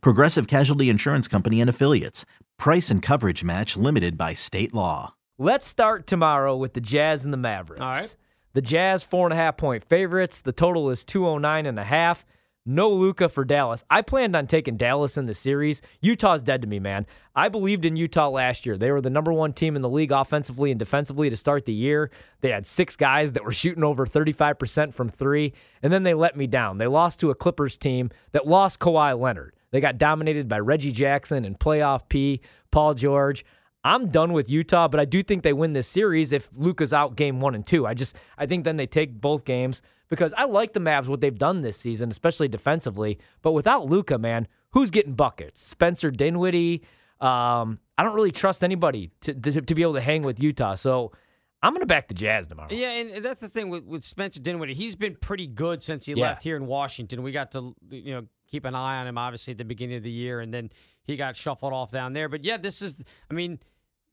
[0.00, 2.24] Progressive Casualty Insurance Company and Affiliates.
[2.58, 5.14] Price and coverage match limited by state law.
[5.38, 7.80] Let's start tomorrow with the Jazz and the Mavericks.
[7.80, 8.16] All right.
[8.52, 10.40] The Jazz, four and a half point favorites.
[10.40, 12.24] The total is 209 and a half.
[12.66, 13.84] No Luka for Dallas.
[13.90, 15.82] I planned on taking Dallas in the series.
[16.00, 17.04] Utah's dead to me, man.
[17.36, 18.78] I believed in Utah last year.
[18.78, 21.74] They were the number one team in the league offensively and defensively to start the
[21.74, 22.10] year.
[22.40, 26.38] They had six guys that were shooting over 35% from three, and then they let
[26.38, 26.78] me down.
[26.78, 29.54] They lost to a Clippers team that lost Kawhi Leonard.
[29.74, 33.44] They got dominated by Reggie Jackson and playoff P, Paul George.
[33.82, 37.16] I'm done with Utah, but I do think they win this series if Luka's out
[37.16, 37.84] game one and two.
[37.84, 41.20] I just I think then they take both games because I like the Mavs what
[41.20, 43.18] they've done this season, especially defensively.
[43.42, 45.60] But without Luka, man, who's getting buckets?
[45.60, 46.84] Spencer Dinwiddie.
[47.20, 50.76] Um, I don't really trust anybody to, to to be able to hang with Utah.
[50.76, 51.10] So
[51.64, 52.68] I'm going to back the Jazz tomorrow.
[52.70, 54.74] Yeah, and that's the thing with, with Spencer Dinwiddie.
[54.74, 56.26] He's been pretty good since he Yeah.
[56.28, 57.22] left here in Washington.
[57.24, 60.02] We got to you know keep an eye on him obviously at the beginning of
[60.04, 60.70] the year, and then
[61.02, 62.28] he got shuffled off down there.
[62.28, 62.96] But yeah, this is
[63.30, 63.58] I mean.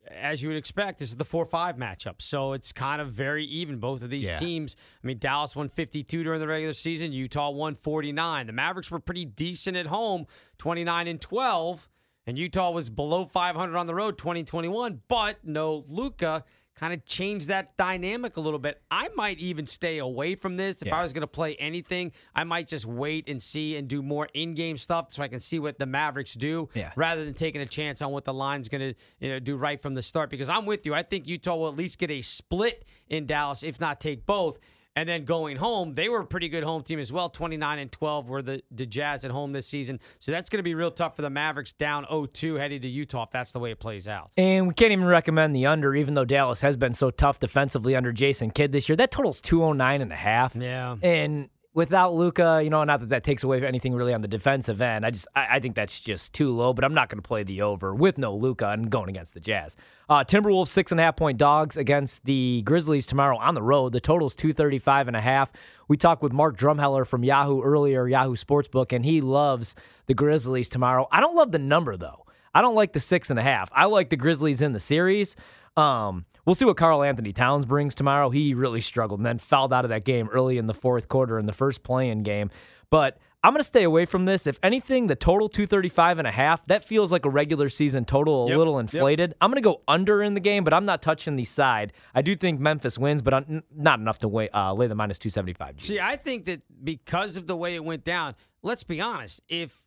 [0.09, 3.77] As you would expect, this is the four-five matchup, so it's kind of very even.
[3.77, 4.37] Both of these Yeah.
[4.37, 4.75] teams.
[5.03, 7.11] I mean, Dallas won 52 during the regular season.
[7.13, 8.47] Utah won 49.
[8.47, 10.25] The Mavericks were pretty decent at home,
[10.57, 11.87] 29 and 12,
[12.25, 15.03] and Utah was below 500 on the road, 2021.
[15.07, 18.81] But no Luka kind of change that dynamic a little bit.
[18.89, 20.81] I might even stay away from this.
[20.81, 20.99] If Yeah.
[20.99, 24.27] I was going to play anything, I might just wait and see and do more
[24.33, 26.91] in-game stuff so I can see what the Mavericks do Yeah.
[26.95, 29.79] rather than taking a chance on what the line's going to you know, do right
[29.79, 30.29] from the start.
[30.29, 30.93] Because I'm with you.
[30.95, 34.57] I think Utah will at least get a split in Dallas, if not take both.
[34.95, 37.29] And then going home, they were a pretty good home team as well.
[37.29, 40.01] 29 and 12 were the, the Jazz at home this season.
[40.19, 43.23] So that's going to be real tough for the Mavericks down 0-2 heading to Utah
[43.23, 44.31] if that's the way it plays out.
[44.35, 47.95] And we can't even recommend the under, even though Dallas has been so tough defensively
[47.95, 48.97] under Jason Kidd this year.
[48.97, 50.55] That total's 209 and a half.
[50.57, 50.97] Yeah.
[51.01, 54.81] And without Luka, you know, not that that takes away anything really on the defensive
[54.81, 55.05] end.
[55.05, 56.73] I just, I, I think that's just too low.
[56.73, 59.39] But I'm not going to play the over with no Luka and going against the
[59.39, 59.77] Jazz.
[60.09, 63.93] Uh, Timberwolves six and a half point dogs against the Grizzlies tomorrow on the road.
[63.93, 65.51] The total's 235 and a half.
[65.87, 69.75] We talked with Mark Drumheller from Yahoo earlier, Yahoo Sportsbook, and he loves
[70.07, 71.07] the Grizzlies tomorrow.
[71.11, 72.25] I don't love the number though.
[72.53, 73.69] I don't like the six and a half.
[73.73, 75.37] I like the Grizzlies in the series.
[75.77, 78.29] Um, we'll see what Karl-Anthony Towns brings tomorrow.
[78.29, 81.37] He really struggled and then fouled out of that game early in the fourth quarter
[81.39, 82.49] in the first play-in game.
[82.89, 84.45] But I'm going to stay away from this.
[84.45, 88.45] If anything, the total 235 and a half, that feels like a regular season total,
[88.45, 88.81] a Yep, little yep.
[88.81, 89.33] inflated.
[89.41, 91.93] I'm going to go under in the game, but I'm not touching the side.
[92.13, 95.17] I do think Memphis wins, but I'm not enough to weigh, uh, lay the minus
[95.19, 95.81] 275.
[95.81, 99.81] See, I think that because of the way it went down, let's be honest, if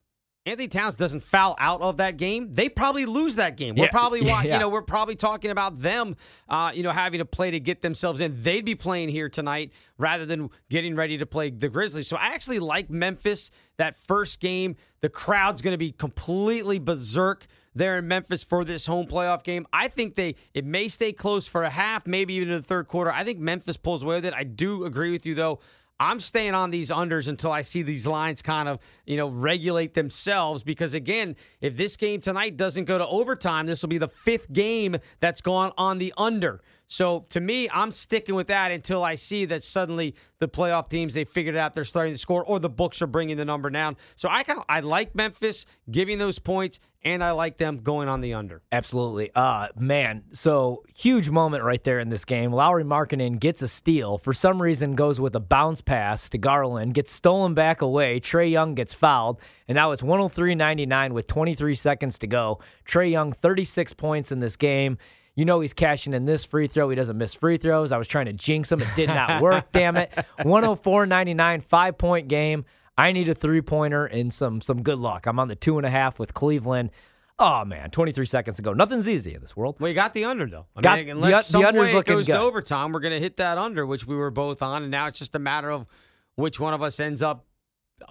[0.47, 3.77] Anthony Towns doesn't foul out of that game, they probably lose that game.
[3.77, 3.91] We're Yeah.
[3.91, 4.43] probably Yeah.
[4.43, 6.16] you know, we're probably talking about them
[6.49, 8.43] uh, you know, having to play to get themselves in.
[8.43, 12.09] They'd be playing here tonight rather than getting ready to play the Grizzlies.
[12.09, 14.77] So I actually like Memphis that first game.
[15.00, 19.66] The crowd's going to be completely berserk there in Memphis for this home playoff game.
[19.72, 22.87] I think they it may stay close for a half, maybe even in the third
[22.88, 23.10] quarter.
[23.10, 24.34] I think Memphis pulls away with it.
[24.34, 25.60] I do agree with you though.
[26.00, 29.94] I'm staying on these unders until I see these lines kind of, you know, regulate
[29.94, 34.09] themselves because again, if this game tonight doesn't go to overtime, this will be the
[34.09, 36.62] fifth game that's gone on the under.
[36.87, 41.15] So to me, I'm sticking with that until I see that suddenly the playoff teams
[41.15, 43.97] they figured out they're starting to score or the books are bringing the number down.
[44.16, 48.09] So I kind of I like Memphis giving those points and I like them going
[48.09, 48.62] on the under.
[48.71, 49.31] Absolutely.
[49.34, 52.53] Uh man, so huge moment right there in this game.
[52.53, 54.19] Lauri Markkanen gets a steal.
[54.19, 58.21] For some reason goes with a bounce pass to Garland, gets stolen back away.
[58.21, 62.60] Trae Young gets fouled, and now it's 103.99 with 23 seconds to go.
[62.87, 64.98] Trae Young 36 points in this game.
[65.36, 66.89] You know he's cashing in this free throw.
[66.89, 67.91] He doesn't miss free throws.
[67.91, 68.80] I was trying to jinx him.
[68.80, 70.13] It did not work, damn it.
[70.39, 72.65] 104.99, five point game.
[72.97, 75.27] I need a three pointer and some some good luck.
[75.27, 76.91] I'm on the two and a half with Cleveland.
[77.36, 78.72] Oh man, 23 seconds to go.
[78.72, 79.74] Nothing's easy in this world.
[79.80, 80.66] Well, you got the under though.
[80.77, 82.34] I Got- mean, the unless un- the some under's way it goes good.
[82.34, 85.09] to overtime, we're going to hit that under, which we were both on, and now
[85.09, 85.86] it's just a matter of
[86.36, 87.45] which one of us ends up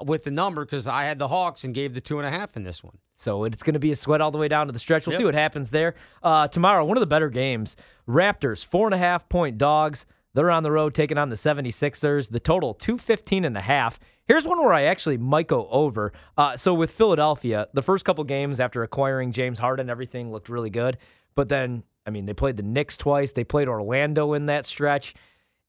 [0.04, 2.56] with the number because I had the Hawks and gave the two and a half
[2.56, 2.98] in this one.
[3.16, 5.06] So it's going to be a sweat all the way down to the stretch.
[5.06, 5.18] We'll Yep.
[5.20, 5.96] see what happens there.
[6.22, 7.76] Uh, tomorrow, one of the better games.
[8.08, 10.06] Raptors, four and a half point dogs.
[10.34, 12.32] They're on the road taking on the 76ers.
[12.32, 14.00] The total, 215 and a half.
[14.26, 16.12] Here's one where I actually might go over.
[16.38, 20.72] Uh, so with Philadelphia, the first couple games after acquiring James Harden, everything looked really
[20.72, 20.98] good.
[21.36, 23.32] But then, I mean, they played the Knicks twice.
[23.34, 25.14] They played Orlando in that stretch.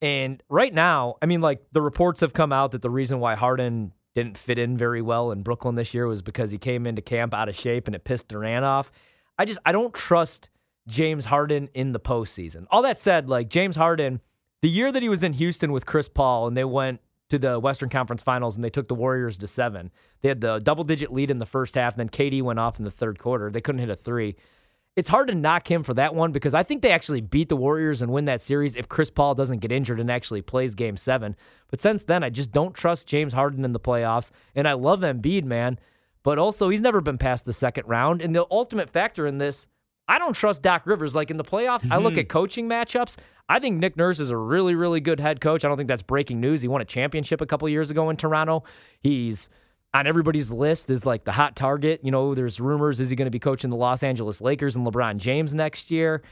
[0.01, 3.35] And right now, I mean, like the reports have come out that the reason why
[3.35, 7.03] Harden didn't fit in very well in Brooklyn this year was because he came into
[7.03, 8.91] camp out of shape and it pissed Durant off.
[9.39, 10.49] I just I don't trust
[10.87, 12.67] James Harden in the postseason.
[12.71, 14.21] All that said, like James Harden,
[14.63, 17.01] the year that he was in Houston with Chris Paul and they went
[17.31, 19.91] to the Western Conference Finals and they took the Warriors to seven.
[20.21, 22.85] They had the double digit lead in the first half, then KD went off in
[22.85, 23.51] the third quarter.
[23.51, 24.37] They couldn't hit a three.
[24.97, 27.57] It's hard to knock him for that one because I think they actually beat the
[27.57, 30.97] Warriors and win that series if Chris Paul doesn't get injured and actually plays game
[30.97, 31.35] seven.
[31.69, 34.31] But since then, I just don't trust James Harden in the playoffs.
[34.55, 35.81] And I love Embiid, man.
[36.23, 38.23] But also, he's never been past the second round.
[38.23, 39.67] And the ultimate factor in this,
[40.07, 41.17] I don't trust Doc Rivers.
[41.17, 41.93] Like in the playoffs, mm-hmm.
[41.93, 43.17] I look at coaching matchups.
[43.49, 45.65] I think Nick Nurse is a really, really good head coach.
[45.65, 46.63] I don't think that's breaking news.
[46.63, 48.63] He won a championship a couple years ago in Toronto.
[49.01, 49.49] He's
[49.95, 52.01] on everybody's list is like the hot target.
[52.03, 54.85] You know, there's rumors is he going to be coaching the Los Angeles Lakers and
[54.85, 56.23] LeBron James next year?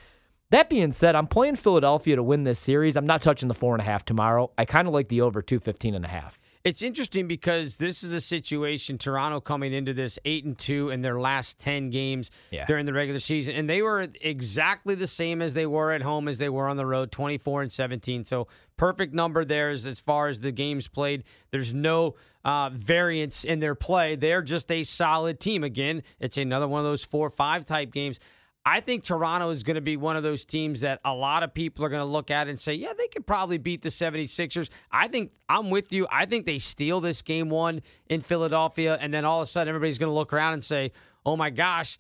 [0.50, 2.96] That being said, I'm playing Philadelphia to win this series.
[2.96, 4.50] I'm not touching the four and a half tomorrow.
[4.58, 6.38] I kind of like the over 215 and a half.
[6.64, 11.02] It's interesting because this is a situation Toronto coming into this 8 and 2 in
[11.02, 12.66] their last 10 games yeah.
[12.66, 16.28] during the regular season and they were exactly the same as they were at home
[16.28, 18.24] as they were on the road 24 and 17.
[18.24, 21.24] So perfect number there as, as far as the games played.
[21.50, 22.14] There's no
[22.44, 24.14] uh, variance in their play.
[24.14, 26.04] They're just a solid team again.
[26.20, 28.20] It's another one of those 4-5 type games.
[28.64, 31.52] I think Toronto is going to be one of those teams that a lot of
[31.52, 34.68] people are going to look at and say, yeah, they could probably beat the 76ers.
[34.90, 36.06] I think I'm with you.
[36.10, 39.68] I think they steal this game one in Philadelphia, and then all of a sudden
[39.68, 40.92] everybody's going to look around and say,
[41.26, 41.98] oh my gosh,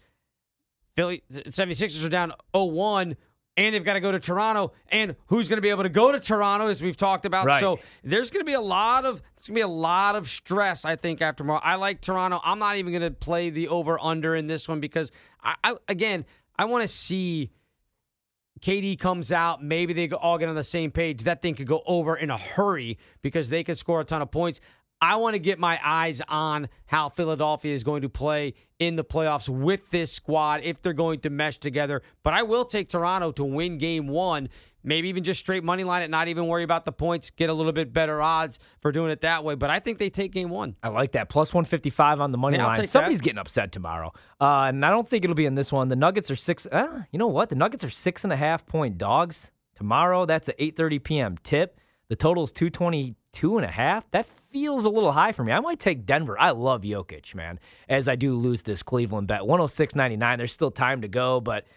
[0.94, 3.16] Philly 76ers are down 0-1
[3.56, 4.72] and they've got to go to Toronto.
[4.88, 7.46] And who's going to be able to go to Toronto, as we've talked about.
[7.46, 7.60] Right.
[7.60, 10.28] So there's going to be a lot of there's going to be a lot of
[10.28, 11.60] stress, I think, after tomorrow.
[11.62, 12.40] I like Toronto.
[12.44, 15.10] I'm not even going to play the over under in this one because
[15.42, 16.24] I, I again
[16.56, 17.50] I want to see
[18.60, 19.62] KD comes out.
[19.62, 21.24] Maybe they all get on the same page.
[21.24, 24.30] That thing could go over in a hurry because they could score a ton of
[24.30, 24.60] points.
[25.00, 29.02] I want to get my eyes on how Philadelphia is going to play in the
[29.02, 32.02] playoffs with this squad if they're going to mesh together.
[32.22, 34.48] But I will take Toronto to win game one
[34.84, 37.54] maybe even just straight money line it, not even worry about the points, get a
[37.54, 39.54] little bit better odds for doing it that way.
[39.54, 40.76] But I think they take game one.
[40.82, 41.28] I like that.
[41.28, 42.86] Plus 155 on the money yeah, line.
[42.86, 43.24] Somebody's that.
[43.24, 44.12] getting upset tomorrow.
[44.40, 45.88] Uh, and I don't think it'll be in this one.
[45.88, 46.66] The Nuggets are six.
[46.66, 47.48] Uh, you know what?
[47.48, 50.26] The Nuggets are six and a half point dogs tomorrow.
[50.26, 51.38] That's at 8.30 p.m.
[51.42, 51.78] tip.
[52.08, 54.10] The total is 222 and a half.
[54.10, 55.52] That feels a little high for me.
[55.52, 56.38] I might take Denver.
[56.38, 57.58] I love Jokic, man,
[57.88, 59.40] as I do lose this Cleveland bet.
[59.42, 60.36] 106.99.
[60.36, 61.66] There's still time to go, but–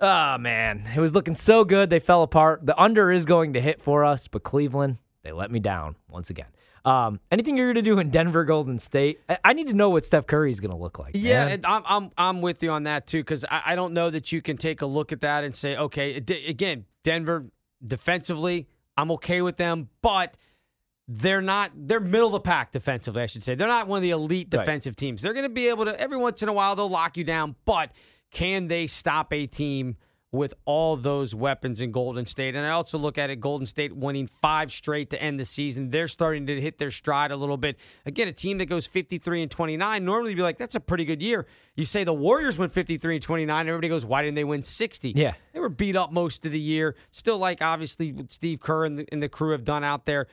[0.00, 1.90] Oh man, it was looking so good.
[1.90, 2.64] They fell apart.
[2.64, 6.30] The under is going to hit for us, but Cleveland they let me down once
[6.30, 6.46] again.
[6.84, 9.18] Um, anything you're going to do in Denver, Golden State?
[9.28, 11.16] I, I, need to know what Steph Curry is going to look like.
[11.16, 14.30] Yeah, I'm, I'm I'm with you on that too because I, I, don't know that
[14.30, 17.46] you can take a look at that and say, okay, d- again, Denver
[17.84, 20.36] defensively, I'm okay with them, but
[21.08, 23.20] they're not they're middle of the pack defensively.
[23.20, 24.96] I should say they're not one of the elite defensive right.
[24.96, 25.22] teams.
[25.22, 27.56] They're going to be able to every once in a while they'll lock you down,
[27.64, 27.90] but
[28.36, 29.96] can they stop a team
[30.30, 32.54] with all those weapons in Golden State?
[32.54, 35.88] And I also look at it Golden State winning five straight to end the season.
[35.88, 37.78] They're starting to hit their stride a little bit.
[38.04, 41.22] Again, a team that goes 53 and 29, normally be like, that's a pretty good
[41.22, 41.46] year.
[41.76, 45.14] You say the Warriors went 53 and 29, everybody goes, why didn't they win 60?
[45.16, 45.32] Yeah.
[45.54, 46.94] They were beat up most of the year.
[47.12, 50.26] Still, like, obviously, what Steve Kerr and the, and the crew have done out there.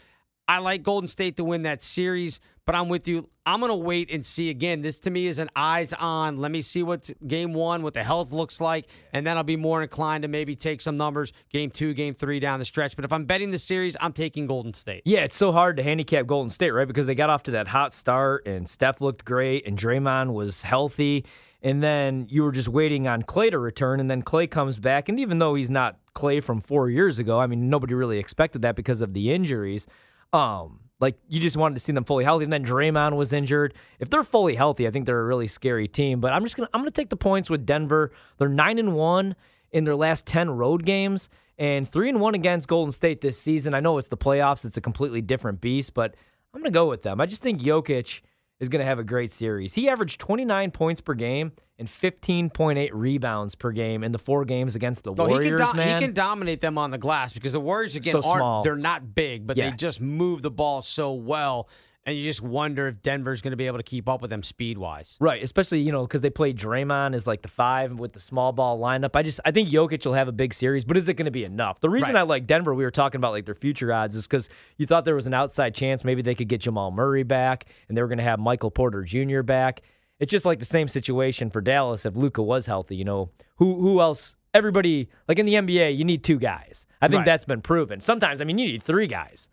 [0.47, 3.29] I like Golden State to win that series, but I'm with you.
[3.45, 4.81] I'm going to wait and see again.
[4.81, 6.37] This to me is an eyes on.
[6.37, 9.55] Let me see what game one, what the health looks like, and then I'll be
[9.55, 12.95] more inclined to maybe take some numbers game two, game three down the stretch.
[12.95, 15.03] But if I'm betting the series, I'm taking Golden State.
[15.05, 16.87] Yeah, it's so hard to handicap Golden State, right?
[16.87, 20.63] Because they got off to that hot start, and Steph looked great, and Draymond was
[20.63, 21.25] healthy.
[21.61, 25.07] And then you were just waiting on Clay to return, and then Clay comes back.
[25.07, 28.61] And even though he's not Clay from four years ago, I mean, nobody really expected
[28.63, 29.87] that because of the injuries.
[30.33, 33.73] Um, like you just wanted to see them fully healthy, and then Draymond was injured.
[33.99, 36.19] If they're fully healthy, I think they're a really scary team.
[36.19, 38.11] But I'm just gonna I'm gonna take the points with Denver.
[38.37, 39.35] They're nine and one
[39.71, 43.73] in their last ten road games, and three and one against Golden State this season.
[43.73, 46.15] I know it's the playoffs; it's a completely different beast, but
[46.53, 47.21] I'm gonna go with them.
[47.21, 48.21] I just think Jokic
[48.59, 49.73] is going to have a great series.
[49.73, 54.75] He averaged 29 points per game and 15.8 rebounds per game in the four games
[54.75, 55.59] against the Warriors.
[55.59, 55.97] He can, do- man.
[55.97, 58.63] he can dominate them on the glass because the Warriors again so aren't small.
[58.63, 59.69] they're not big, but yeah.
[59.69, 61.67] they just move the ball so well.
[62.05, 64.43] And you just wonder if Denver's going to be able to keep up with them
[64.43, 65.15] speed wise.
[65.21, 68.51] Right, especially you know because they play Draymond as like the five with the small
[68.51, 69.11] ball lineup.
[69.15, 71.31] I just I think Jokic will have a big series, but is it going to
[71.31, 71.79] be enough?
[71.79, 72.19] The reason Right.
[72.19, 75.05] I like Denver, we were talking about like their future odds, is because you thought
[75.05, 78.09] there was an outside chance maybe they could get Jamal Murray back, and they were
[78.09, 79.41] going to have Michael Porter Jr.
[79.41, 79.81] back.
[80.19, 82.97] It's just like the same situation for Dallas if Luka was healthy.
[82.97, 84.35] You know who who else?
[84.53, 86.85] Everybody like in the NBA, you need two guys.
[87.01, 87.25] I think Right.
[87.25, 88.01] that's been proven.
[88.01, 89.47] Sometimes I mean you need three guys.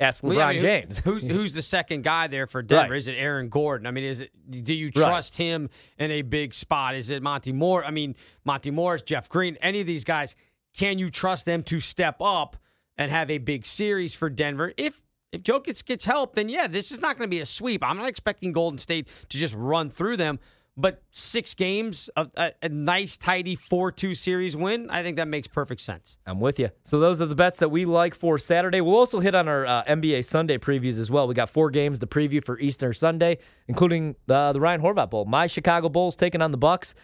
[0.00, 0.98] Ask LeBron Well, I mean, James.
[1.04, 2.92] Who's who's the second guy there for Denver?
[2.92, 2.98] Right.
[2.98, 3.86] Is it Aaron Gordon?
[3.86, 4.94] I mean, is it do you Right.
[4.94, 6.94] trust him in a big spot?
[6.94, 7.84] Is it Monty Moore?
[7.84, 10.34] I mean, Monte Morris, Jeff Green, any of these guys,
[10.74, 12.56] can you trust them to step up
[12.96, 14.72] and have a big series for Denver?
[14.78, 15.02] If
[15.32, 17.84] if Jokic gets help, then yeah, this is not going to be a sweep.
[17.84, 20.40] I'm not expecting Golden State to just run through them.
[20.80, 25.28] But six games of a, a nice, tidy 4 2 series win, I think that
[25.28, 26.16] makes perfect sense.
[26.26, 26.70] I'm with you.
[26.84, 28.80] So those are the bets that we like for Saturday.
[28.80, 31.28] We'll also hit on our uh, NBA Sunday previews as well.
[31.28, 35.26] We got four games the preview for Easter Sunday, including the the Ryan Horvat Bowl.
[35.26, 36.94] My Chicago Bulls taking on the Bucks.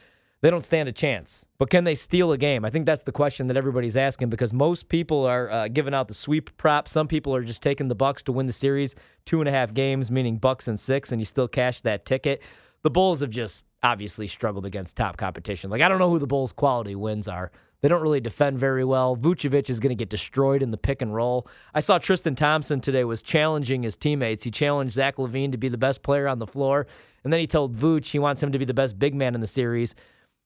[0.42, 2.64] They don't stand a chance, but can they steal a game?
[2.64, 6.08] I think that's the question that everybody's asking because most people are uh, giving out
[6.08, 6.88] the sweep prop.
[6.88, 9.72] Some people are just taking the Bucks to win the series, two and a half
[9.72, 12.42] games, meaning Bucks and six, and you still cash that ticket.
[12.82, 15.70] The Bulls have just obviously struggled against top competition.
[15.70, 17.50] Like I don't know who the Bulls' quality wins are.
[17.82, 19.16] They don't really defend very well.
[19.16, 21.46] Vucevic is going to get destroyed in the pick and roll.
[21.74, 24.44] I saw Tristan Thompson today was challenging his teammates.
[24.44, 26.86] He challenged Zach LaVine to be the best player on the floor,
[27.22, 29.40] and then he told Vooch he wants him to be the best big man in
[29.40, 29.94] the series.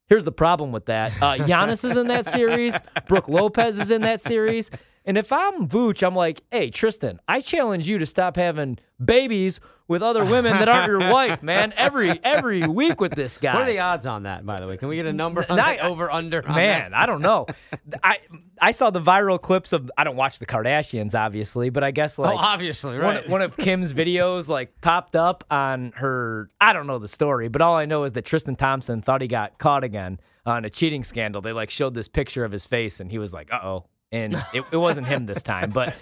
[0.08, 1.12] Here's the problem with that.
[1.22, 2.74] Uh, Giannis is in that series.
[3.06, 4.68] Brook Lopez is in that series.
[5.04, 9.60] And if I'm Vooch, I'm like, hey, Tristan, I challenge you to stop having babies
[9.88, 11.72] with other women that aren't your wife, man.
[11.76, 13.54] Every every week with this guy.
[13.54, 14.76] What are the odds on that, by the way?
[14.76, 16.46] Can we get a number on Not- that over under?
[16.46, 16.94] on Man?
[16.94, 17.46] I don't know.
[18.04, 18.18] I
[18.60, 19.90] I saw the viral clips of.
[19.98, 23.28] I don't watch the Kardashians, obviously, but I guess like oh, obviously, one, right.
[23.28, 26.50] one of Kim's videos like popped up on her.
[26.60, 29.28] I don't know the story, but all I know is that Tristan Thompson thought he
[29.28, 31.42] got caught again on a cheating scandal.
[31.42, 34.34] They like showed this picture of his face, and he was like, "Uh oh." And
[34.52, 35.94] it, it wasn't him this time, but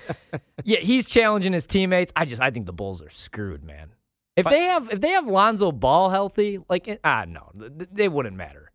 [0.65, 2.13] yeah, he's challenging his teammates.
[2.17, 3.91] I just I think the Bulls are screwed, man.
[4.37, 8.37] If they have if they have Lonzo Ball healthy, like ah no, th- they wouldn't
[8.37, 8.71] matter.